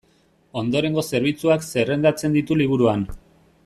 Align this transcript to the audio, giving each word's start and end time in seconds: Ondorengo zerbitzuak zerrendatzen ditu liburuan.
Ondorengo 0.61 1.03
zerbitzuak 1.11 1.69
zerrendatzen 1.75 2.37
ditu 2.39 2.63
liburuan. 2.63 3.09